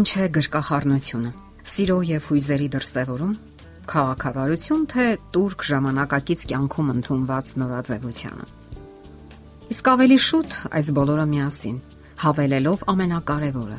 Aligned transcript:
Ինչ 0.00 0.10
է 0.16 0.26
գրկախառնությունը։ 0.32 1.30
Սիրո 1.70 1.96
եւ 2.08 2.26
հույզերի 2.30 2.66
դրսևորում, 2.72 3.32
քաղաքավարություն 3.90 4.86
թե 4.92 5.04
турք 5.34 5.64
ժամանակակից 5.70 6.44
կյանքում 6.52 6.92
ընդունված 6.94 7.50
նորաձևությունը։ 7.60 8.46
Իսկ 9.76 9.90
ավելի 9.92 10.18
շուտ 10.28 10.56
այս 10.80 10.88
բոլորը 10.96 11.26
միասին, 11.34 11.76
հավելելով 12.24 12.86
ամենակարևորը։ 12.94 13.78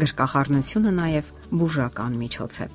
Գրկախառնությունը 0.00 0.92
նաեւ 1.02 1.30
բուժական 1.52 2.18
միջոց 2.22 2.58
է։ 2.64 2.72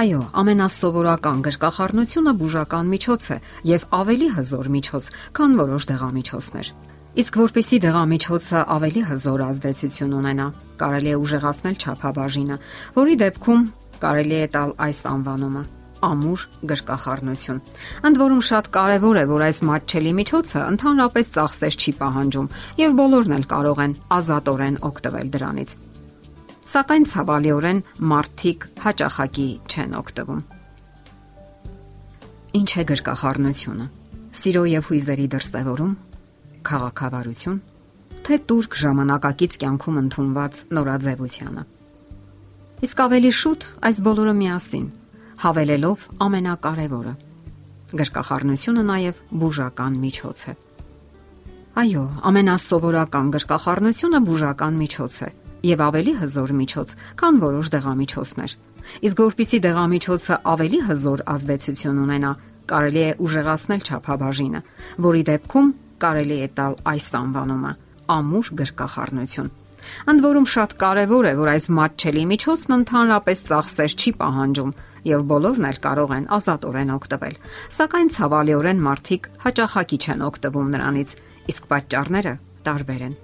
Այո, 0.00 0.22
ամենասովորական 0.40 1.44
գրկախառնությունը 1.44 2.36
բուժական 2.40 2.92
միջոց 2.96 3.28
է 3.36 3.38
եւ 3.76 3.88
ավելի 4.00 4.28
հզոր 4.40 4.72
միջոց, 4.80 5.12
քան 5.36 5.60
որոշ 5.60 5.92
դեղամիջոցներ։ 5.92 6.72
Իսկ 7.16 7.36
որpիսի 7.40 7.76
դեղամիջոցը 7.80 8.62
ավելի 8.74 9.02
հզոր 9.08 9.42
ազդեցություն 9.46 10.10
ունենա, 10.18 10.46
կարելի 10.76 11.12
է 11.14 11.16
ուժեղացնել 11.16 11.76
ճափաբաժինը, 11.80 12.56
որի 12.92 13.14
դեպքում 13.22 13.62
կարելի 14.02 14.36
է 14.36 14.48
տալ 14.52 14.74
այս 14.84 15.00
անվանումը. 15.10 15.62
Ամուր 16.06 16.42
գրկախառնություն։ 16.68 17.62
Ընդ 18.04 18.20
որում 18.20 18.42
շատ 18.50 18.68
կարևոր 18.76 19.16
է, 19.16 19.24
որ 19.32 19.44
այս 19.46 19.60
մատչելի 19.64 20.12
միջոցը 20.20 20.60
ընդհանրապես 20.76 21.30
ծախսեր 21.36 21.78
չի 21.80 21.92
պահանջում, 22.04 22.50
եւ 22.84 22.96
բոլորն 23.00 23.36
էլ 23.36 23.46
կարող 23.56 23.80
են 23.86 23.96
ազատորեն 24.16 24.76
օգտվել 24.92 25.30
դրանից։ 25.36 25.70
Սակայն 26.76 27.06
ցավալիորեն 27.16 27.80
մարդիկ 28.12 28.68
հաճախակի 28.84 29.48
չեն 29.72 29.96
օգտվում։ 30.04 30.44
Ինչ 32.60 32.70
է 32.76 32.84
գրկախառնությունը։ 32.92 33.86
Սիրո 34.36 34.62
եւ 34.68 34.88
հույզերի 34.90 35.26
դրսևորում, 35.32 35.92
քաղաքավարություն, 36.66 37.58
թե 38.26 38.36
турք 38.50 38.76
ժամանակակից 38.82 39.56
կյանքում 39.62 39.98
ընդունված 40.02 40.60
նորաձևությունը։ 40.76 41.62
Իսկ 42.86 43.02
ավելի 43.06 43.30
շուտ 43.40 43.66
այս 43.88 43.98
բոլորը 44.06 44.34
միասին, 44.40 44.86
հավելելով 45.46 46.06
ամենակարևորը։ 46.26 47.14
Գրկախառնությունը 47.96 48.82
նաև 48.90 49.20
բուժական 49.40 49.98
միջոց 50.02 50.42
է։ 50.50 50.54
Այո, 51.76 52.04
ամենասովորական 52.28 53.26
գրկախառնությունը 53.36 54.20
բուժական 54.26 54.78
միջոց 54.80 55.16
է 55.26 55.28
եւ 55.66 55.82
ավելի 55.86 56.12
հզոր 56.20 56.52
միջոց, 56.56 56.92
քան 57.20 57.40
որոշ 57.42 57.70
դեղամիջոցներ։ 57.74 58.52
Իսկ 59.06 59.22
որpիսի 59.22 59.58
դեղամիջոցը 59.66 60.34
ավելի 60.52 60.80
հզոր 60.88 61.22
ազդեցություն 61.36 61.98
ունենա, 62.06 62.30
կարելի 62.70 63.02
է 63.06 63.10
ուժեղացնել 63.26 63.82
ճափաբաժինը, 63.86 64.60
որի 65.06 65.22
դեպքում 65.30 65.68
կարելի 66.02 66.38
է 66.46 66.48
տալ 66.56 66.74
այս 66.92 67.08
անվանումը. 67.20 67.72
ամուր 68.06 68.46
գրկախառնություն։ 68.58 69.48
Ընդ 70.10 70.20
որում 70.26 70.46
շատ 70.50 70.70
կարևոր 70.82 71.26
է, 71.26 71.32
որ 71.38 71.48
այս 71.52 71.66
մատչելի 71.78 72.24
միջոցն 72.32 72.74
ընդհանրապես 72.76 73.42
ծախսեր 73.50 73.92
չի 73.96 74.12
պահանջում 74.20 74.72
եւ 75.06 75.20
բոլորն 75.30 75.66
էլ 75.70 75.78
կարող 75.86 76.14
են 76.16 76.26
ազատորեն 76.36 76.92
օգտվել։ 76.96 77.36
Սակայն 77.76 78.10
ցավալիորեն 78.16 78.82
մարդիկ 78.86 79.28
հաճախակի 79.46 79.98
չեն 80.06 80.24
օգտվում 80.26 80.72
նրանից, 80.74 81.10
իսկ 81.52 81.68
պատճառները 81.70 82.34
տարբեր 82.66 83.02
են։ 83.06 83.14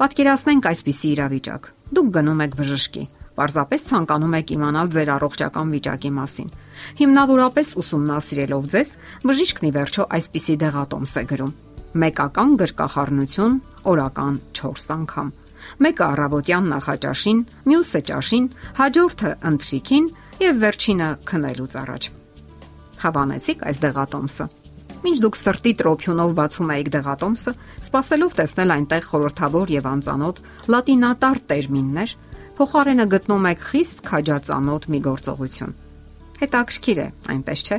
Պատկերացնենք 0.00 0.68
այսպիսի 0.70 1.08
իրավիճակ։ 1.10 1.66
Դուք 1.90 2.08
գնում 2.16 2.40
եք 2.40 2.54
բժշկի, 2.60 3.04
պարզապես 3.36 3.84
ցանկանում 3.90 4.36
եք 4.40 4.52
իմանալ 4.56 4.92
ձեր 4.96 5.10
առողջական 5.20 5.74
վիճակի 5.76 6.12
մասին։ 6.16 6.48
Հիմնավորապես 7.00 7.68
ուսումնասիրելով 7.80 8.70
ձեզ, 8.74 8.88
բժիշկն 9.26 9.68
ի 9.68 9.72
վերջո 9.76 10.06
այսպիսի 10.20 10.54
դեղատոմս 10.64 11.12
է 11.20 11.24
գրում. 11.30 11.52
մեկական 11.90 12.50
գրկախառնություն 12.60 13.54
օրական 13.90 14.34
4 14.54 14.90
անգամ։ 14.94 15.28
Մեկը 15.84 16.04
առավոտյան 16.06 16.68
նախաճաշին, 16.70 17.40
մյուսը 17.70 18.00
ճաշին, 18.10 18.46
հաջորդը 18.78 19.30
ընթրիքին 19.50 20.06
եւ 20.40 20.62
վերջինը 20.62 21.08
քնելուց 21.30 21.76
առաջ։ 21.80 22.08
Հավանեցիք 23.00 23.66
այս 23.70 23.82
դեղատոմսը։ 23.84 24.46
Մինչ 25.00 25.18
դուք 25.24 25.36
սրտի 25.40 25.72
տրոփյունով 25.80 26.32
բացում 26.36 26.72
եք 26.76 26.88
դեղատոմսը, 26.94 27.52
սпасելով 27.88 28.34
տեսնել 28.40 28.74
այնտեղ 28.76 29.06
խորթավոր 29.10 29.70
եւ 29.80 29.86
անծանոթ 29.90 30.42
լատինատար 30.74 31.38
տերմիններ, 31.50 32.10
փոխարենը 32.60 33.06
գտնում 33.14 33.46
եք 33.50 33.62
խիստ 33.70 34.04
քաջածանոթ 34.10 34.90
մի 34.92 35.00
գործողություն։ 35.08 35.72
Հետաքրքիր 36.40 37.00
է, 37.00 37.08
այնպես 37.34 37.64
չէ։ 37.66 37.78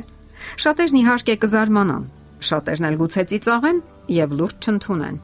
Շատերն 0.62 0.98
իհարկե 1.02 1.34
կզարմանան, 1.42 2.04
շատերն 2.48 2.88
էլ 2.88 2.98
գուցե 3.02 3.24
ծիծաղեն 3.32 3.80
եւ 4.16 4.36
լուրջ 4.38 4.68
չընդունեն։ 4.68 5.16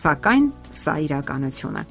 Սակայն 0.00 0.44
սա 0.80 0.94
իրականություն 1.06 1.80
է։ 1.80 1.84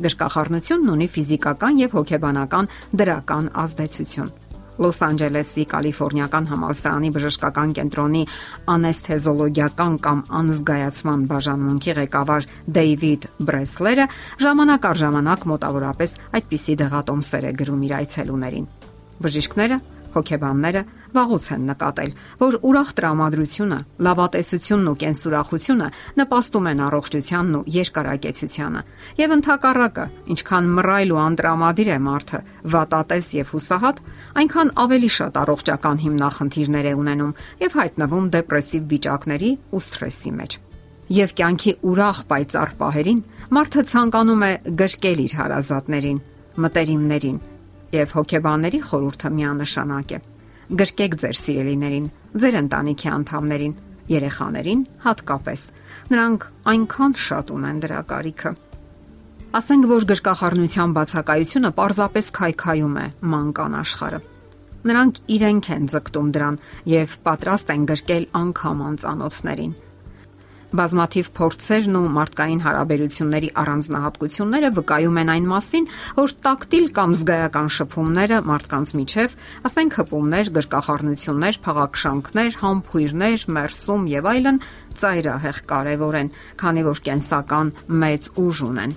Գրկախառնությունն 0.00 0.92
ունի 0.94 1.08
ֆիզիկական 1.14 1.80
եւ 1.80 1.96
հոգեբանական 1.98 2.70
դրական 3.00 3.50
ազդեցություն։ 3.62 4.30
Լոս 4.80 4.98
Անջելեսի 5.04 5.64
Կալիֆոռնիական 5.68 6.46
համալսարանի 6.48 7.10
բժշկական 7.12 7.72
կենտրոնի 7.76 8.22
անեսթեզոլոգիական 8.74 9.98
կամ 10.06 10.22
անզգայացման 10.40 11.26
բաժանմունքի 11.34 11.94
ղեկավար 12.00 12.48
Դեյվիդ 12.80 13.28
Բրեսլերը 13.50 14.06
ժամանակ 14.46 14.88
առ 14.90 15.00
ժամանակ 15.04 15.46
մոտավորապես 15.52 16.16
այդպիսի 16.40 16.78
դեղատոմսեր 16.80 17.48
է 17.50 17.52
գրում 17.60 17.84
իր 17.90 17.96
այցելուներին։ 18.00 18.70
Բժիշկները 19.20 19.80
Հոգեբանները 20.14 20.82
վաղուց 21.14 21.46
են 21.54 21.66
նկատել, 21.70 22.12
որ 22.40 22.56
ուրախ 22.70 22.90
տրամադրությունը, 23.00 23.78
լավատեսությունն 24.06 24.90
ու 24.90 24.96
կենսուրախությունը 25.02 25.88
նպաստում 26.20 26.68
են 26.70 26.82
առողջությանն 26.86 27.58
ու 27.58 27.62
երկարակեցությանը։ 27.74 28.82
Եվ 29.20 29.34
ընդհակառակը, 29.36 30.06
ինչքան 30.34 30.72
մռայլ 30.80 31.14
ու 31.14 31.20
անտրամադիր 31.26 31.90
է 31.90 31.98
մարդը, 32.06 32.40
վատատես 32.74 33.30
եւ 33.40 33.54
հուսահատ, 33.54 34.02
այնքան 34.40 34.74
ավելի 34.86 35.10
շատ 35.20 35.38
առողջական 35.44 36.02
հիմնախնդիրներ 36.06 36.90
է 36.90 36.96
ունենում 37.00 37.36
եւ 37.66 37.78
հայտնվում 37.80 38.32
դեպրեսիվ 38.38 38.90
վիճակների 38.94 39.52
ու 39.70 39.84
սթրեսի 39.90 40.34
մեջ 40.40 40.60
եւ 41.10 41.32
կյանքի 41.40 41.72
ուրախ 41.90 42.18
պայծառ 42.30 42.74
պահերին 42.78 43.22
մարդը 43.58 43.82
ցանկանում 43.90 44.44
է 44.46 44.52
գրկել 44.78 45.22
իր 45.26 45.32
հարազատներին, 45.40 46.20
մտերիմներին 46.62 47.40
եւ 47.94 48.14
հոգեբանների 48.16 48.80
խորհուրդը 48.86 49.30
միանշանակ 49.36 50.14
է։ 50.14 50.18
Գրկեք 50.80 51.14
ձեր 51.20 51.36
սիրելիներին, 51.40 52.06
ձեր 52.40 52.58
ընտանիքի 52.60 53.08
անդամներին, 53.10 53.74
երեխաներին 54.10 54.82
հատկապես։ 55.04 55.64
Նրանք 56.14 56.46
այնքան 56.70 57.16
շատ 57.26 57.52
ունեն 57.56 57.80
դրա 57.84 58.00
կարիքը։ 58.10 58.52
Ասենք 59.60 59.86
որ 59.90 60.06
գրկախառնության 60.14 60.90
բացակայությունը 60.94 61.70
պարզապես 61.80 62.26
քայքայում 62.38 62.96
է 63.00 63.06
մանկան 63.34 63.76
աշխարը։ 63.80 64.20
Նրանք 64.90 65.22
իրենք 65.36 65.70
են 65.74 65.88
ձգտում 65.92 66.28
դրան 66.38 66.58
եւ 66.94 67.16
պատրաստ 67.26 67.72
են 67.74 67.86
գրկել 67.90 68.26
անգամ 68.40 68.84
անծանոթներին 68.90 69.74
Բազմաթիվ 70.70 71.28
փորձերն 71.34 71.96
ու 71.98 72.10
մարդկային 72.14 72.60
հարաբերությունների 72.62 73.48
առանձնահատկությունները 73.58 74.68
վկայում 74.76 75.16
են 75.22 75.32
այն 75.34 75.48
մասին, 75.50 75.88
որ 76.20 76.34
տակտիլ 76.46 76.86
կամ 76.94 77.14
զգայական 77.20 77.70
շփումները 77.76 78.38
մարդկանց 78.50 78.92
միջև, 79.00 79.34
ասենք 79.66 79.96
հպումներ, 79.98 80.52
գրկախառնություններ, 80.60 81.58
փաղաքշանքներ, 81.66 82.52
համբույրներ, 82.62 83.46
մերսում 83.58 84.06
եւ 84.14 84.30
այլն, 84.30 84.62
ծայրահեղ 85.00 85.58
կարեւոր 85.74 86.20
են, 86.20 86.32
քանի 86.62 86.86
որ 86.86 87.02
կենսական 87.10 87.74
մեծ 87.90 88.30
ուժ 88.38 88.62
ունեն։ 88.70 88.94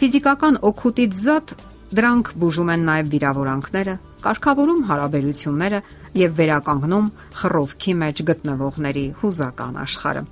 Ֆիզիկական 0.00 0.62
օգուտից 0.70 1.18
զատ 1.26 1.56
դրանք 1.90 2.34
բուժում 2.38 2.70
են 2.70 2.84
նաև 2.86 3.08
վիրավորանքները, 3.10 3.94
կարգավորում 4.24 4.82
հարաբերությունները 4.90 5.80
եւ 6.22 6.36
վերականգնում 6.38 7.08
խռովքի 7.40 7.94
մեջ 8.04 8.22
գտնվողների 8.30 9.06
հուզական 9.22 9.80
աշխարհը։ 9.84 10.22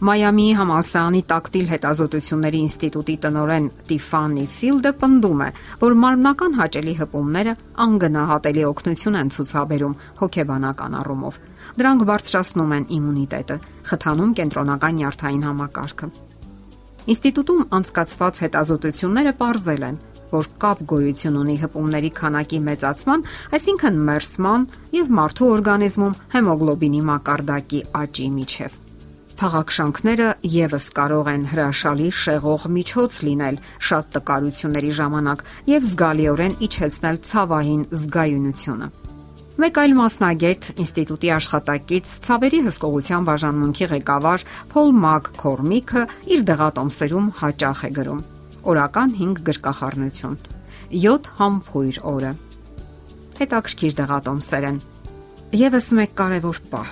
Մայամիի 0.00 0.52
համալսարանի 0.56 1.18
տակտիլ 1.28 1.66
հետազոտությունների 1.68 2.60
ինստիտուտի 2.64 3.16
տնօրեն 3.20 3.66
Տիֆանի 3.90 4.44
Ֆիլդը 4.54 4.92
պնդում 5.02 5.42
է, 5.44 5.48
որ 5.82 5.96
մարմնական 6.04 6.56
հաճելի 6.60 6.94
հպումները 7.00 7.54
անգնահատելի 7.84 8.64
օգնություն 8.70 9.18
են 9.20 9.32
ցուցաբերում 9.36 9.98
հոգեբանական 10.22 10.96
առումով։ 11.02 11.38
Դրանք 11.84 12.06
բարձրացնում 12.12 12.74
են 12.80 12.88
իմունիտետը, 12.96 13.60
խթանում 13.92 14.34
կենտրոնական 14.40 14.98
նյարդային 15.04 15.46
համակարգը։ 15.50 16.12
Ինստիտուտում 17.12 17.64
անցկացված 17.76 18.44
հետազոտությունները 18.48 19.32
ողրզել 19.44 19.88
են, 19.90 20.04
որ 20.32 20.52
կապ 20.64 20.84
գոյություն 20.94 21.40
ունի 21.44 21.56
հպումների 21.60 22.10
քանակի 22.16 22.60
մեծացման, 22.70 23.24
այսինքն 23.58 24.04
մերսման 24.08 24.68
եւ 24.96 25.16
մարդու 25.20 25.50
օրգանիզմում 25.56 26.20
հեմոգլոբինի 26.36 27.02
մակարդակի 27.10 27.82
աճի 28.00 28.30
միջև 28.38 28.86
Փաղաքշանքները 29.40 30.24
եւս 30.52 30.86
կարող 30.92 31.28
են 31.30 31.44
հրաշալի 31.48 32.08
շեղող 32.12 32.64
միջոց 32.74 33.14
լինել 33.24 33.56
շատ 33.88 34.10
տկարությունների 34.16 34.90
ժամանակ 34.98 35.44
եւ 35.70 35.86
զգալիորեն 35.92 36.56
իջեցնել 36.66 37.20
ցավային 37.30 37.86
զգայունությունը։ 38.02 38.90
Մեկ 39.64 39.80
այլ 39.80 39.96
մասնագետ 39.96 40.68
ինստիտուտի 40.84 41.32
աշխատակից 41.38 42.12
ցավերի 42.28 42.60
հսկողության 42.68 43.28
բաժանմունքի 43.30 43.88
ղեկավար 43.96 44.46
Փոլ 44.76 44.92
Մակ 45.08 45.32
Քորմիկը 45.40 46.06
իր 46.36 46.46
դեղատոմսերում 46.52 47.34
հաճախ 47.40 47.84
է 47.88 47.90
գրում. 47.96 48.24
օրական 48.70 49.14
5 49.24 49.44
գրկախառնություն 49.48 50.40
7 51.00 51.30
համբույր 51.40 52.02
օրը։ 52.12 52.32
Հետաքրքիր 53.40 54.00
դեղատոմսեր 54.04 54.64
են։ 54.72 54.82
Եվս 55.64 55.86
մեկ 55.96 56.12
կարևոր 56.20 56.60
պահ 56.74 56.90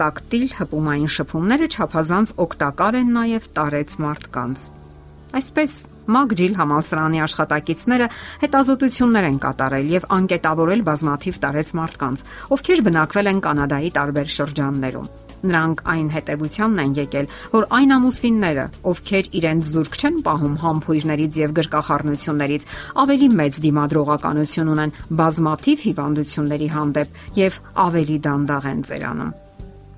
տակտիլ 0.00 0.46
հպումային 0.58 1.10
շփումները 1.16 1.66
չափազանց 1.72 2.34
օգտակար 2.46 3.00
են 3.02 3.10
նաև 3.16 3.48
տարեց 3.58 3.96
մարդկանց։ 4.04 4.68
Այսպես 5.32 5.72
Մագջիլ 6.12 6.54
համալսարանի 6.58 7.20
աշխատակիցները 7.24 8.06
հետազոտություններ 8.42 9.26
են 9.30 9.40
կատարել 9.44 9.90
եւ 9.92 10.06
անկետավորել 10.18 10.84
բազմաթիվ 10.88 11.40
տարեց 11.46 11.74
մարդկանց, 11.78 12.24
ովքեր 12.56 12.82
բնակվել 12.88 13.30
են 13.32 13.42
Կանադայի 13.46 13.90
տարբեր 13.96 14.32
շրջաններում։ 14.36 15.10
Նրանք 15.42 15.80
այն 15.92 16.08
հետևությանն 16.14 16.82
են 16.82 16.92
եկել, 16.98 17.30
որ 17.52 17.64
այն 17.78 17.94
ամուսինները, 17.96 18.66
ովքեր 18.92 19.30
իրենց 19.42 19.70
զուրկ 19.72 19.98
չեն 19.98 20.20
պահում 20.28 20.56
համբույրներից 20.62 21.38
եւ 21.42 21.54
գրկախառնություններից, 21.58 22.66
ավելի 23.02 23.30
մեծ 23.42 23.60
դիմադրողականություն 23.66 24.74
ունեն 24.76 24.96
բազմաթիվ 25.22 25.86
հիվանդությունների 25.90 26.74
հանդեպ 26.78 27.22
եւ 27.42 27.62
ավելի 27.90 28.18
դանդաղ 28.28 28.68
են 28.72 28.84
ծերանում։ 28.92 29.40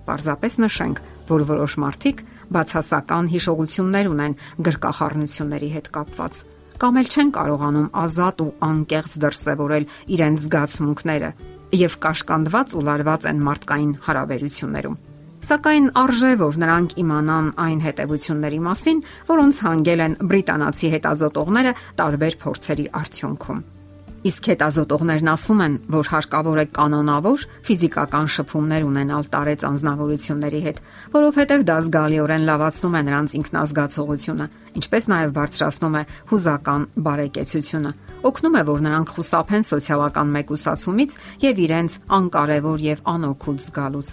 Պարզապես 0.04 0.58
նշենք, 0.64 1.00
որ 1.30 1.46
որոշ 1.48 1.76
մարդիկ 1.84 2.24
բացասական 2.54 3.30
հիշողություններ 3.34 4.10
ունեն 4.14 4.36
գրկախառնությունների 4.68 5.70
հետ 5.78 5.88
կապված 5.94 6.44
կամ 6.84 6.96
էլ 7.00 7.08
չեն 7.14 7.30
կարողանում 7.34 7.90
ազատ 8.02 8.40
ու 8.44 8.52
անկեղծ 8.66 9.12
դրսևորել 9.24 9.84
իրենց 10.14 10.44
զգացմունքները 10.44 11.30
եւ 11.80 11.96
կաշկանդված 12.04 12.74
ու 12.74 12.82
լարված 12.88 13.28
են 13.30 13.42
մարդկային 13.48 13.92
հարաբերություններում։ 14.08 14.98
Սակայն 15.44 15.86
արժե 16.00 16.32
որ 16.40 16.58
նրանք 16.62 16.96
իմանան 17.04 17.48
այն 17.64 17.80
հետևությունների 17.84 18.60
մասին, 18.64 19.04
որոնց 19.28 19.60
հանգել 19.66 20.04
են 20.08 20.18
բրիտանացի 20.32 20.92
հետազոտողները 20.94 21.76
տարբեր 22.00 22.38
փորձերի 22.44 22.86
արդյունքում։ 23.04 23.64
Իսկ 24.24 24.46
հետազոտողներն 24.48 25.28
ասում 25.28 25.58
են, 25.60 25.74
որ 25.92 26.06
հարկավոր 26.08 26.60
է 26.62 26.64
կանոնավոր 26.72 27.42
ֆիզիկական 27.68 28.30
շփումներ 28.32 28.86
ունենալ 28.88 29.26
տարեց 29.34 29.64
անznավորությունների 29.68 30.60
հետ, 30.64 30.80
որովհետև 31.12 31.64
դա 31.68 31.76
զգալիորեն 31.84 32.46
լավացնում 32.48 32.96
է 32.96 33.02
նրանց 33.04 33.34
ինքնազգացողությունը, 33.40 34.46
ինչպես 34.80 35.08
նաև 35.12 35.36
բարձրացնում 35.36 35.98
է 36.00 36.02
հուզական 36.32 36.88
բարեկեցությունը, 37.04 37.94
օգնում 38.32 38.56
է, 38.56 38.62
որ 38.72 38.84
նրանք 38.88 39.12
խուսափեն 39.12 39.68
սոցիալական 39.68 40.34
մեկուսացումից 40.40 41.16
եւ 41.44 41.64
իրենց 41.68 42.00
անկարևոր 42.16 42.84
եւ 42.88 43.06
անօգուտ 43.12 43.64
զգալուց։ 43.68 44.08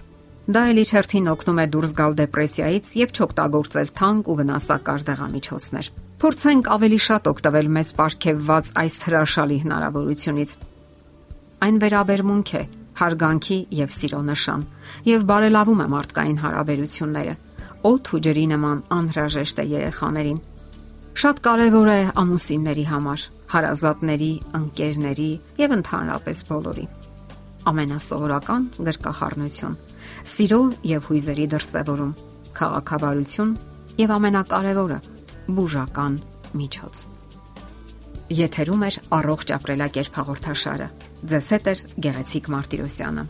Դա 0.52 0.62
էլ 0.74 0.80
իր 0.81 0.92
հերթին 0.92 1.28
օգնում 1.31 1.60
է 1.62 1.66
դուրս 1.72 1.92
գալ 2.02 2.16
դեպրեսիայից 2.19 2.94
եւ 3.00 3.12
չօգտագործել 3.16 3.92
թանկ 4.02 4.31
ու 4.31 4.40
վնասակար 4.42 5.06
դեղամիջոցներ։ 5.08 5.92
Փորձենք 6.22 6.68
ավելի 6.70 6.98
շատ 7.02 7.28
օգտվել 7.32 7.68
մեզ 7.76 7.92
ապարգևված 7.96 8.68
այս 8.78 8.96
հրաշալի 9.08 9.56
հնարավորությունից։ 9.64 10.52
Այն 11.66 11.80
վերաբերմունք 11.82 12.52
է, 12.60 12.62
հարգանքի 13.02 13.58
եւ 13.80 13.96
սիրո 13.96 14.20
նշան 14.28 14.66
եւ 15.10 15.26
բարելավում 15.32 15.82
է 15.82 15.88
մարդկային 15.96 16.38
հարաբերությունները։ 16.44 17.34
Օդ 17.90 18.12
ու 18.14 18.22
ջրի 18.28 18.46
նման 18.54 18.84
անհրաժեշտ 19.02 19.62
է 19.64 19.66
երեխաներին։ 19.72 20.40
Շատ 21.22 21.42
կարևոր 21.50 21.90
է 21.90 22.02
ամուսինների 22.22 22.86
համար, 22.92 23.24
հարազատների, 23.56 24.34
ընկերների 24.62 25.32
եւ 25.66 25.74
ընդհանրապես 25.82 26.44
բոլորի 26.52 26.86
ամենասովորական 27.72 28.68
գրկախառնություն 28.90 29.76
սիրո 30.36 30.62
եւ 30.92 31.10
հույզերի 31.10 31.48
դրսեւորում, 31.56 32.14
քաղաքավարություն 32.62 33.52
եւ 34.02 34.14
ամենակարևորը՝ 34.18 35.00
բուժական 35.48 36.18
միջոց։ 36.62 37.04
Եթերում 38.32 38.84
է 38.88 38.90
առողջ 39.18 39.54
ապրելակերպ 39.58 40.18
հաղորդաշարը։ 40.22 40.88
Ձեզ 41.32 41.48
հետ 41.56 41.70
է 41.72 41.74
Գեղեցիկ 42.06 42.50
Մարտիրոսյանը։ 42.56 43.26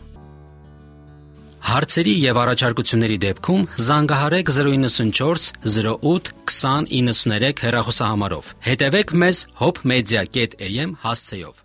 Հարցերի 1.62 2.12
եւ 2.18 2.38
առաջարկությունների 2.42 3.18
դեպքում 3.22 3.66
զանգահարեք 3.86 4.48
094 4.56 5.52
08 5.72 6.32
2093 6.52 7.62
հեռախոսահամարով։ 7.66 8.54
Հետևեք 8.66 9.14
մեզ 9.22 9.44
hopmedia.am 9.62 10.96
հասցեով։ 11.06 11.62